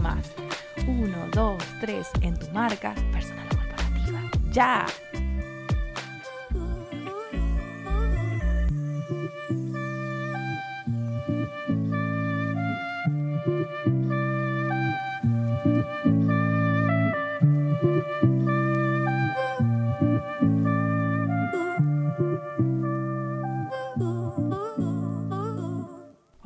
[0.00, 0.32] más.
[0.86, 3.61] Uno, dos, tres, en tu marca, personal
[4.52, 5.11] o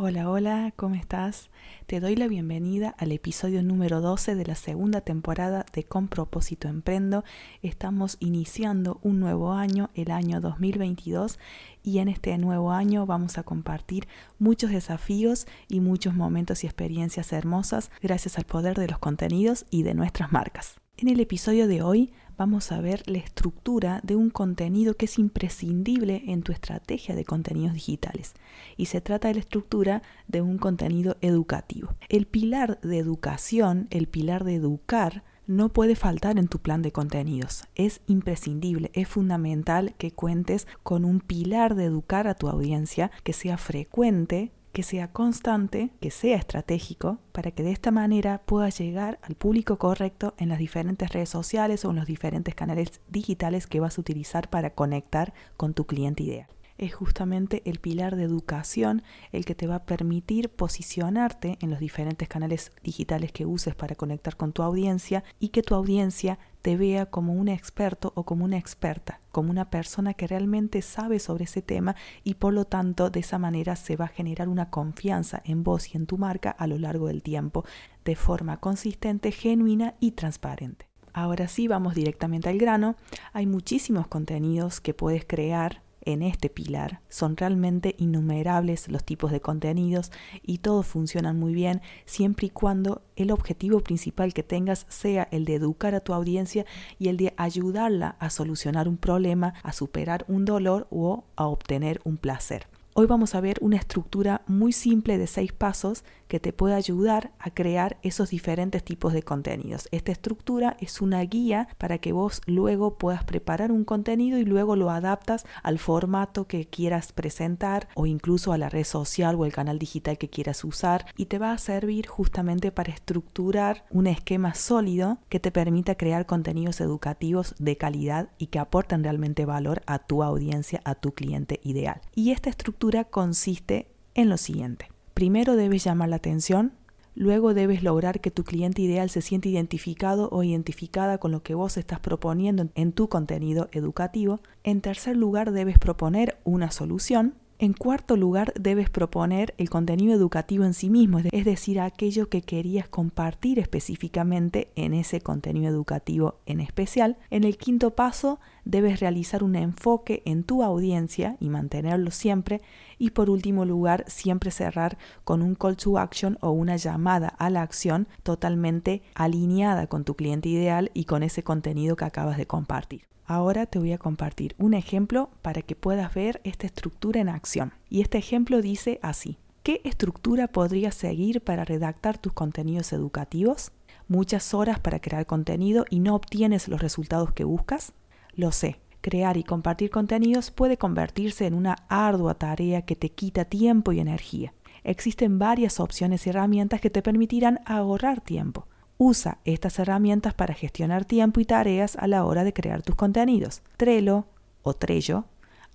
[0.09, 1.51] Hola, hola, ¿cómo estás?
[1.87, 6.69] Te doy la bienvenida al episodio número 12 de la segunda temporada de Con propósito
[6.69, 7.25] Emprendo.
[7.61, 11.41] Estamos iniciando un nuevo año, el año 2022,
[11.83, 14.07] y en este nuevo año vamos a compartir
[14.39, 19.83] muchos desafíos y muchos momentos y experiencias hermosas gracias al poder de los contenidos y
[19.83, 20.77] de nuestras marcas.
[20.99, 25.19] En el episodio de hoy vamos a ver la estructura de un contenido que es
[25.19, 28.35] imprescindible en tu estrategia de contenidos digitales.
[28.77, 31.95] Y se trata de la estructura de un contenido educativo.
[32.09, 36.93] El pilar de educación, el pilar de educar, no puede faltar en tu plan de
[36.93, 37.65] contenidos.
[37.77, 43.33] Es imprescindible, es fundamental que cuentes con un pilar de educar a tu audiencia que
[43.33, 49.19] sea frecuente, que sea constante, que sea estratégico, para que de esta manera puedas llegar
[49.23, 53.81] al público correcto en las diferentes redes sociales o en los diferentes canales digitales que
[53.81, 56.49] vas a utilizar para conectar con tu cliente ideal.
[56.77, 61.79] Es justamente el pilar de educación el que te va a permitir posicionarte en los
[61.79, 66.77] diferentes canales digitales que uses para conectar con tu audiencia y que tu audiencia te
[66.77, 71.45] vea como un experto o como una experta, como una persona que realmente sabe sobre
[71.45, 75.43] ese tema y por lo tanto de esa manera se va a generar una confianza
[75.45, 77.67] en vos y en tu marca a lo largo del tiempo
[78.03, 80.87] de forma consistente, genuina y transparente.
[81.13, 82.97] Ahora sí, vamos directamente al grano.
[83.35, 87.03] Hay muchísimos contenidos que puedes crear en este pilar.
[87.11, 90.11] Son realmente innumerables los tipos de contenidos
[90.43, 95.45] y todos funcionan muy bien siempre y cuando el objetivo principal que tengas sea el
[95.45, 96.65] de educar a tu audiencia
[96.99, 102.01] y el de ayudarla a solucionar un problema, a superar un dolor o a obtener
[102.05, 102.67] un placer.
[102.99, 107.31] Hoy vamos a ver una estructura muy simple de seis pasos que te puede ayudar
[107.39, 109.87] a crear esos diferentes tipos de contenidos.
[109.91, 114.77] Esta estructura es una guía para que vos luego puedas preparar un contenido y luego
[114.77, 119.53] lo adaptas al formato que quieras presentar o incluso a la red social o el
[119.53, 124.55] canal digital que quieras usar y te va a servir justamente para estructurar un esquema
[124.55, 129.99] sólido que te permita crear contenidos educativos de calidad y que aporten realmente valor a
[129.99, 132.01] tu audiencia, a tu cliente ideal.
[132.15, 134.89] Y esta estructura consiste en lo siguiente.
[135.15, 136.73] Primero debes llamar la atención,
[137.15, 141.55] luego debes lograr que tu cliente ideal se siente identificado o identificada con lo que
[141.55, 144.41] vos estás proponiendo en tu contenido educativo.
[144.63, 147.35] En tercer lugar debes proponer una solución.
[147.59, 152.43] En cuarto lugar, debes proponer el contenido educativo en sí mismo, es decir, aquello que
[152.43, 157.17] querías compartir específicamente en ese contenido educativo en especial.
[157.31, 162.61] En el quinto paso, debes realizar un enfoque en tu audiencia y mantenerlo siempre.
[162.99, 167.49] Y por último lugar, siempre cerrar con un call to action o una llamada a
[167.49, 172.47] la acción totalmente alineada con tu cliente ideal y con ese contenido que acabas de
[172.47, 173.07] compartir.
[173.25, 177.73] Ahora te voy a compartir un ejemplo para que puedas ver esta estructura en acción.
[177.89, 179.39] Y este ejemplo dice así.
[179.63, 183.73] ¿Qué estructura podrías seguir para redactar tus contenidos educativos?
[184.07, 187.93] ¿Muchas horas para crear contenido y no obtienes los resultados que buscas?
[188.37, 193.47] Lo sé, crear y compartir contenidos puede convertirse en una ardua tarea que te quita
[193.47, 194.53] tiempo y energía.
[194.85, 198.69] Existen varias opciones y herramientas que te permitirán ahorrar tiempo.
[198.99, 203.63] Usa estas herramientas para gestionar tiempo y tareas a la hora de crear tus contenidos.
[203.79, 204.27] Trello
[204.63, 205.25] o Trello,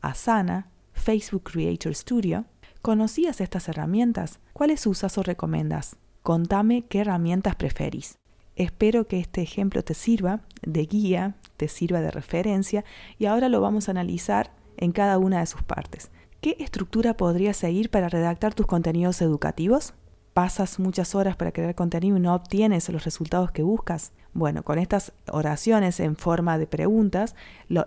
[0.01, 2.45] Asana, Facebook Creator Studio.
[2.83, 4.39] ¿Conocías estas herramientas?
[4.53, 5.97] ¿Cuáles usas o recomiendas?
[6.21, 8.20] Contame qué herramientas preferís.
[8.55, 12.83] Espero que este ejemplo te sirva de guía, te sirva de referencia
[13.17, 16.11] y ahora lo vamos a analizar en cada una de sus partes.
[16.41, 19.93] ¿Qué estructura podrías seguir para redactar tus contenidos educativos?
[20.33, 24.13] pasas muchas horas para crear contenido y no obtienes los resultados que buscas?
[24.33, 27.35] Bueno, con estas oraciones en forma de preguntas,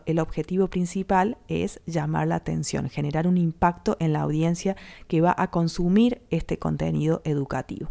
[0.04, 4.76] el objetivo principal es llamar la atención, generar un impacto en la audiencia
[5.08, 7.90] que va a consumir este contenido educativo.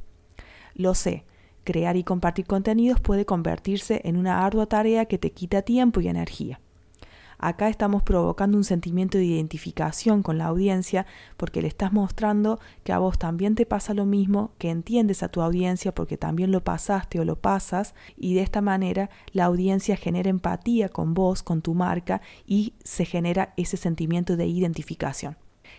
[0.75, 1.25] Lo sé,
[1.63, 6.07] crear y compartir contenidos puede convertirse en una ardua tarea que te quita tiempo y
[6.07, 6.59] energía.
[7.43, 11.05] Acá estamos provocando un sentimiento de identificación con la audiencia
[11.35, 15.27] porque le estás mostrando que a vos también te pasa lo mismo, que entiendes a
[15.27, 19.97] tu audiencia porque también lo pasaste o lo pasas y de esta manera la audiencia
[19.97, 25.35] genera empatía con vos, con tu marca y se genera ese sentimiento de identificación.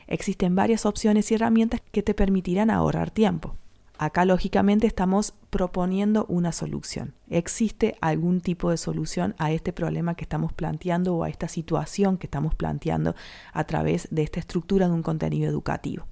[0.06, 3.56] Existen varias opciones y herramientas que te permitirán ahorrar tiempo.
[3.96, 7.14] Acá lógicamente estamos proponiendo una solución.
[7.28, 12.18] ¿Existe algún tipo de solución a este problema que estamos planteando o a esta situación
[12.18, 13.14] que estamos planteando
[13.52, 16.08] a través de esta estructura de un contenido educativo?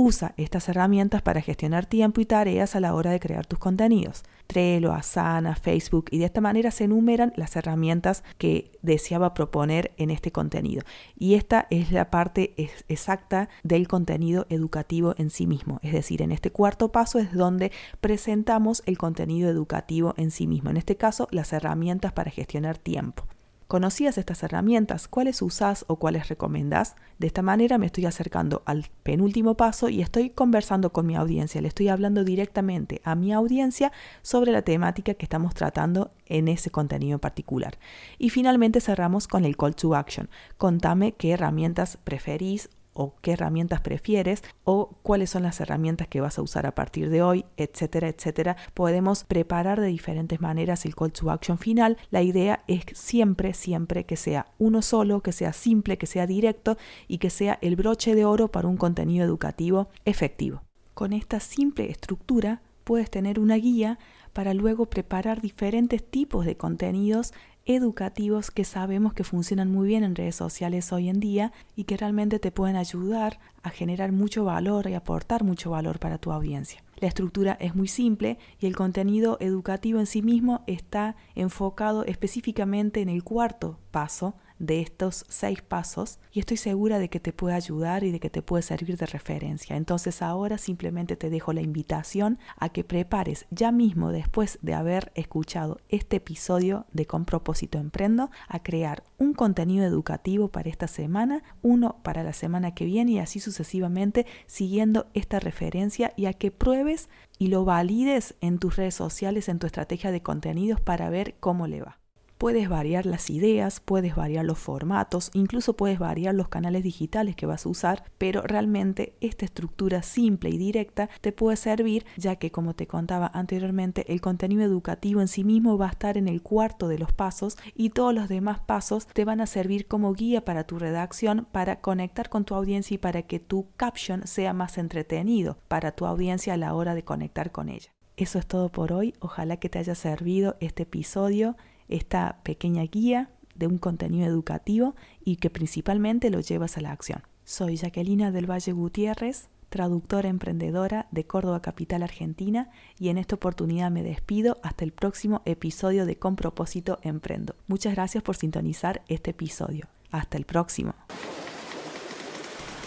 [0.00, 4.22] Usa estas herramientas para gestionar tiempo y tareas a la hora de crear tus contenidos.
[4.46, 10.10] Trello, Asana, Facebook y de esta manera se enumeran las herramientas que deseaba proponer en
[10.10, 10.84] este contenido.
[11.16, 12.54] Y esta es la parte
[12.86, 15.80] exacta del contenido educativo en sí mismo.
[15.82, 20.70] Es decir, en este cuarto paso es donde presentamos el contenido educativo en sí mismo.
[20.70, 23.24] En este caso, las herramientas para gestionar tiempo.
[23.68, 25.08] ¿Conocías estas herramientas?
[25.08, 26.96] ¿Cuáles usás o cuáles recomendás?
[27.18, 31.60] De esta manera me estoy acercando al penúltimo paso y estoy conversando con mi audiencia.
[31.60, 33.92] Le estoy hablando directamente a mi audiencia
[34.22, 37.76] sobre la temática que estamos tratando en ese contenido particular.
[38.16, 40.30] Y finalmente cerramos con el call to action.
[40.56, 46.36] Contame qué herramientas preferís o qué herramientas prefieres o cuáles son las herramientas que vas
[46.36, 48.56] a usar a partir de hoy, etcétera, etcétera.
[48.74, 51.96] Podemos preparar de diferentes maneras el call to action final.
[52.10, 56.76] La idea es siempre, siempre que sea uno solo, que sea simple, que sea directo
[57.06, 60.62] y que sea el broche de oro para un contenido educativo efectivo.
[60.94, 64.00] Con esta simple estructura puedes tener una guía
[64.32, 67.32] para luego preparar diferentes tipos de contenidos
[67.68, 71.98] educativos que sabemos que funcionan muy bien en redes sociales hoy en día y que
[71.98, 76.82] realmente te pueden ayudar a generar mucho valor y aportar mucho valor para tu audiencia.
[76.96, 83.02] La estructura es muy simple y el contenido educativo en sí mismo está enfocado específicamente
[83.02, 87.54] en el cuarto paso de estos seis pasos y estoy segura de que te puede
[87.54, 89.76] ayudar y de que te puede servir de referencia.
[89.76, 95.12] Entonces ahora simplemente te dejo la invitación a que prepares ya mismo después de haber
[95.14, 101.42] escuchado este episodio de Con propósito emprendo a crear un contenido educativo para esta semana,
[101.62, 106.50] uno para la semana que viene y así sucesivamente siguiendo esta referencia y a que
[106.50, 107.08] pruebes
[107.38, 111.66] y lo valides en tus redes sociales, en tu estrategia de contenidos para ver cómo
[111.66, 111.97] le va.
[112.38, 117.46] Puedes variar las ideas, puedes variar los formatos, incluso puedes variar los canales digitales que
[117.46, 122.52] vas a usar, pero realmente esta estructura simple y directa te puede servir ya que
[122.52, 126.40] como te contaba anteriormente, el contenido educativo en sí mismo va a estar en el
[126.40, 130.44] cuarto de los pasos y todos los demás pasos te van a servir como guía
[130.44, 134.78] para tu redacción, para conectar con tu audiencia y para que tu caption sea más
[134.78, 137.90] entretenido para tu audiencia a la hora de conectar con ella.
[138.16, 141.56] Eso es todo por hoy, ojalá que te haya servido este episodio
[141.88, 144.94] esta pequeña guía de un contenido educativo
[145.24, 147.22] y que principalmente lo llevas a la acción.
[147.44, 153.90] Soy Jacquelina del Valle Gutiérrez, traductora emprendedora de Córdoba Capital Argentina y en esta oportunidad
[153.90, 157.54] me despido hasta el próximo episodio de Con propósito Emprendo.
[157.66, 159.86] Muchas gracias por sintonizar este episodio.
[160.10, 160.94] Hasta el próximo.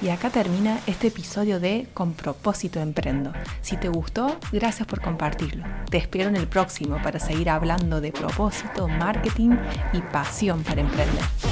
[0.02, 3.34] Y acá termina este episodio de Con propósito emprendo.
[3.62, 5.64] Si te gustó, gracias por compartirlo.
[5.90, 9.52] Te espero en el próximo para seguir hablando de propósito, marketing
[9.94, 11.51] y pasión para emprender.